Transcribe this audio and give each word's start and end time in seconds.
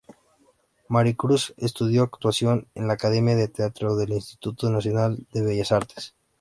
Maricruz 0.87 1.53
estudió 1.57 2.01
actuación 2.01 2.67
en 2.73 2.87
la 2.87 2.93
Academia 2.93 3.35
de 3.35 3.47
Teatro 3.49 3.95
del 3.95 4.13
Instituto 4.13 4.67
Nacional 4.71 5.27
de 5.31 5.43
Bellas 5.43 5.71
Artes. 5.71 6.15